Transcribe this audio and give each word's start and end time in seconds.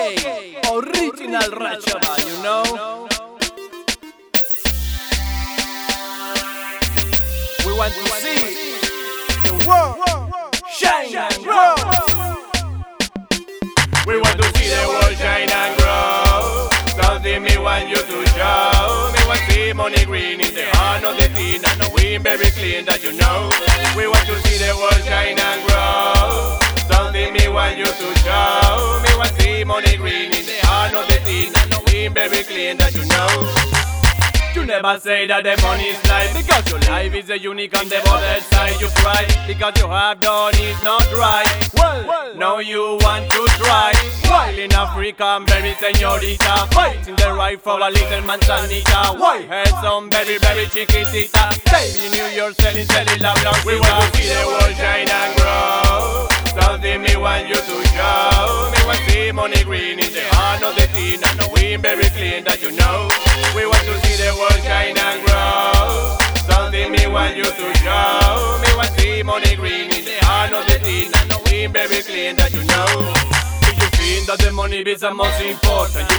Okay, 0.00 0.56
original 0.72 1.50
Rashabba, 1.60 2.16
you 2.24 2.42
know. 2.42 2.64
We 7.66 7.72
want 7.76 7.92
to 7.92 8.08
see 8.16 8.80
the 9.44 9.52
world 9.68 10.00
shine 10.72 11.14
and 11.14 11.44
grow. 11.44 11.74
We 14.06 14.16
want 14.16 14.40
to 14.40 14.46
see 14.56 14.68
the 14.72 14.88
world 14.88 15.16
shine 15.18 15.52
and 15.52 15.76
grow. 15.76 16.70
Something 16.96 17.42
me 17.42 17.58
want 17.58 17.90
you 17.90 17.96
to 17.96 18.26
show. 18.32 19.12
Me 19.12 19.20
want 19.28 19.40
to 19.40 19.52
see 19.52 19.72
money 19.74 20.04
green 20.06 20.40
in 20.40 20.54
the 20.54 20.64
heart 20.76 21.04
of 21.04 21.18
the 21.18 21.28
teen 21.36 21.60
and 21.62 21.78
the 21.78 21.90
wind 21.94 22.24
very 22.24 22.50
clean 22.52 22.86
that 22.86 23.04
you 23.04 23.12
know. 23.12 23.50
We 23.94 24.08
want 24.08 24.24
to 24.24 24.40
see 24.48 24.56
the 24.64 24.74
world 24.80 25.04
shine 25.04 25.38
and 25.38 25.60
grow. 25.68 26.56
Something 26.88 27.34
me 27.34 27.48
want 27.48 27.76
you 27.76 27.84
to 27.84 28.18
show. 28.24 28.69
And 32.06 32.14
very 32.14 32.42
clean 32.44 32.76
that 32.78 32.94
you 32.94 33.04
know. 33.06 33.70
You 34.54 34.66
never 34.66 34.98
say 34.98 35.26
that 35.28 35.44
the 35.44 35.54
money 35.62 35.94
is 35.94 36.00
life 36.08 36.34
because 36.34 36.66
your 36.70 36.80
life 36.90 37.14
is 37.14 37.30
a 37.30 37.38
unique 37.38 37.76
on 37.78 37.88
the 37.88 37.98
other 38.02 38.40
side. 38.50 38.80
You 38.80 38.88
cry 38.98 39.24
because 39.46 39.74
you 39.78 39.86
have 39.86 40.20
done 40.20 40.54
is 40.58 40.82
not 40.82 41.06
right. 41.14 41.46
Well, 41.74 42.34
now 42.36 42.58
you 42.58 42.98
want 43.00 43.30
to 43.30 43.42
try. 43.62 43.92
While 44.26 44.58
in 44.58 44.72
Africa, 44.72 45.40
very 45.46 45.72
señorita 45.74 46.66
fighting 46.72 47.16
the 47.16 47.32
right 47.32 47.60
for 47.60 47.78
a 47.78 47.90
little 47.90 48.22
manzanita. 48.22 49.14
White 49.18 49.46
head, 49.46 49.68
some 49.82 50.10
very 50.10 50.38
very 50.38 50.66
chiquitita. 50.66 51.54
Baby 51.70 52.10
New 52.16 52.28
York 52.34 52.54
selling 52.60 52.86
selling 52.86 53.20
love 53.20 53.42
long. 53.44 53.60
We 53.64 53.78
want 53.78 54.12
to 54.14 54.18
see 54.18 54.28
the 54.28 54.46
world 54.46 54.59
green 59.90 60.06
in 60.06 60.12
the 60.12 60.22
heart 60.34 60.62
of 60.62 60.74
the 60.76 60.86
teen 60.94 61.18
and 61.18 61.38
the 61.38 61.46
very 61.82 62.08
clean 62.14 62.44
that 62.44 62.62
you 62.62 62.70
know. 62.70 63.08
We 63.54 63.66
want 63.66 63.82
to 63.82 63.94
see 64.06 64.16
the 64.22 64.30
world 64.38 64.62
shine 64.62 64.94
and 64.94 65.18
grow. 65.26 66.14
Something 66.46 66.92
me 66.92 67.06
want 67.06 67.36
you 67.36 67.44
to 67.44 67.66
show. 67.82 68.60
Me 68.62 68.70
want 68.76 68.90
see 68.98 69.22
money 69.22 69.56
green 69.56 69.90
in 69.90 70.04
the 70.04 70.18
heart 70.22 70.52
of 70.52 70.66
the 70.66 70.78
teen 70.84 71.10
and 71.10 71.30
the 71.30 71.38
very 71.72 72.02
clean 72.02 72.36
that 72.36 72.52
you 72.54 72.62
know. 72.70 72.86
Do 73.62 73.70
you 73.74 73.88
feel 73.98 74.22
that 74.30 74.38
the 74.38 74.52
money 74.52 74.78
is 74.78 75.00
the 75.00 75.12
most 75.12 75.40
important? 75.42 76.10
You 76.10 76.18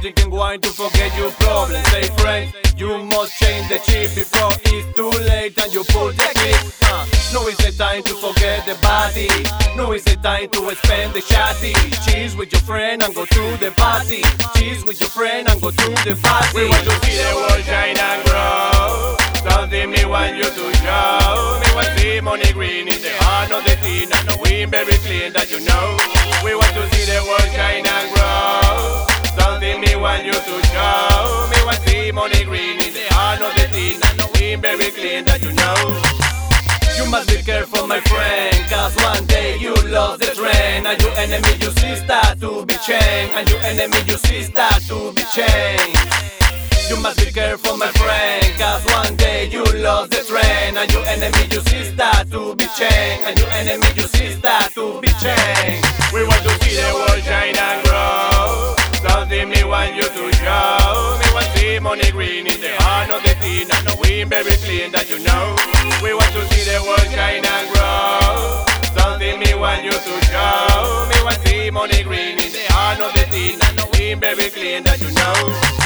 down 0.00 0.12
drinking 0.12 0.30
wine 0.30 0.60
to 0.60 0.68
forget 0.70 1.16
your 1.16 1.30
problems. 1.32 1.86
Say 1.90 2.04
friend, 2.16 2.52
you 2.76 3.04
must 3.04 3.38
change 3.38 3.68
the 3.68 3.78
chip 3.78 4.14
before 4.14 4.52
it's 4.64 4.96
too 4.96 5.10
late 5.28 5.58
and 5.62 5.72
you 5.72 5.84
pull 5.88 6.08
the 6.08 6.28
clip. 6.34 6.90
Uh, 6.90 7.06
no, 7.32 7.46
it's 7.46 7.62
the 7.64 7.72
time 7.72 8.02
to 8.04 8.14
forget 8.14 8.64
the 8.66 8.76
body. 8.82 9.28
No, 9.76 9.92
it's 9.92 10.04
the 10.04 10.16
time 10.16 10.48
to 10.50 10.74
spend 10.76 11.14
the 11.14 11.20
shotty. 11.20 11.74
Cheese 12.06 12.36
with 12.36 12.52
your 12.52 12.62
friend 12.62 13.02
and 13.02 13.14
go 13.14 13.24
to 13.24 13.56
the 13.58 13.72
party. 13.76 14.22
Cheese 14.56 14.84
with 14.84 15.00
your 15.00 15.10
friend 15.10 15.48
and 15.48 15.60
go 15.60 15.70
to 15.70 15.88
the 16.04 16.18
party. 16.22 16.64
We 16.64 16.68
want 16.68 16.84
to 16.84 16.94
see 17.06 17.16
the 17.16 17.30
world 17.36 17.64
shine 17.64 17.98
and 17.98 18.24
grow. 18.26 19.16
Something 19.48 19.90
me 19.90 20.04
want 20.04 20.36
you 20.36 20.44
to 20.44 20.64
show. 20.82 21.60
Me 21.64 21.74
want 21.74 21.90
see 21.98 22.20
money 22.20 22.52
green 22.52 22.88
in 22.88 23.00
the 23.00 23.12
heart 23.24 23.50
of 23.52 23.64
the 23.64 23.76
teen 23.82 24.08
and 24.12 24.24
the 24.28 24.36
wind 24.42 24.70
very 24.70 24.96
clean 25.04 25.32
that 25.32 25.50
you 25.50 25.60
know. 25.60 25.96
We 26.44 26.54
want 26.54 26.72
to 26.74 26.79
Money 32.12 32.44
green 32.44 32.80
in 32.82 32.92
the 32.92 33.06
heart 33.14 33.40
of 33.40 33.54
the 33.54 33.70
teen 33.70 33.94
and 33.94 34.18
the 34.18 34.30
very 34.60 34.90
clean 34.90 35.24
that 35.24 35.40
you 35.40 35.52
know. 35.54 35.78
You 36.98 37.08
must 37.08 37.30
be 37.30 37.40
careful, 37.40 37.86
my 37.86 38.00
friend, 38.00 38.54
cause 38.68 38.96
one 38.98 39.24
day 39.26 39.56
you 39.56 39.72
lost 39.88 40.20
the 40.20 40.34
train. 40.34 40.86
And 40.86 41.00
your 41.00 41.14
enemy, 41.14 41.54
your 41.62 41.70
sister, 41.78 42.20
to 42.42 42.66
be 42.66 42.74
chained. 42.82 43.30
And 43.32 43.48
your 43.48 43.62
enemy, 43.62 44.02
your 44.10 44.18
sister, 44.18 44.68
to 44.90 45.12
be 45.14 45.22
chained. 45.30 45.96
You 46.90 46.98
must 47.00 47.22
be 47.22 47.30
careful, 47.30 47.76
my 47.76 47.88
friend, 47.94 48.44
cause 48.58 48.84
one 48.90 49.16
day 49.16 49.48
you 49.48 49.62
lost 49.78 50.10
the 50.10 50.26
train. 50.26 50.76
And 50.76 50.90
your 50.92 51.06
enemy, 51.06 51.46
your 51.48 51.62
sister, 51.62 52.10
to 52.34 52.54
be 52.58 52.66
chained. 52.74 53.22
And 53.24 53.38
your 53.38 53.50
enemy, 53.54 53.86
your 53.96 54.10
sister, 54.10 54.58
to 54.74 55.00
be 55.00 55.08
chained. 55.22 55.86
We 56.12 56.26
want 56.26 56.42
to 56.42 56.52
see 56.58 56.74
the 56.74 56.90
world 56.90 57.22
shine 57.22 57.56
and 57.56 57.78
grow. 57.86 58.74
Something 58.98 59.48
me 59.48 59.62
want 59.64 59.94
you 59.94 60.04
to 60.10 60.24
show. 60.42 60.79
See 61.70 61.78
money 61.78 62.10
green 62.10 62.48
is 62.48 62.58
the 62.58 62.74
heart 62.82 63.12
of 63.12 63.22
the 63.22 63.32
teen 63.40 63.70
and 63.70 63.86
the 63.86 63.94
wind 64.02 64.28
very 64.28 64.56
clean 64.56 64.90
that 64.90 65.08
you 65.08 65.20
know. 65.22 65.54
We 66.02 66.12
want 66.12 66.32
to 66.34 66.42
see 66.50 66.66
the 66.66 66.82
world 66.82 67.06
shine 67.14 67.46
and 67.46 67.66
grow. 67.70 68.66
Something 68.98 69.38
me 69.38 69.54
want 69.54 69.84
you 69.84 69.92
to 69.92 70.14
show. 70.26 71.06
Me 71.06 71.22
want 71.22 71.38
see 71.46 71.70
money 71.70 72.02
green 72.02 72.42
in 72.42 72.50
the 72.50 72.66
heart 72.74 72.98
of 72.98 73.12
the 73.14 73.22
teen 73.30 73.54
and 73.62 73.78
the 73.78 73.86
wind 73.94 74.20
very 74.20 74.50
clean 74.50 74.82
that 74.82 75.00
you 75.00 75.14
know. 75.14 75.79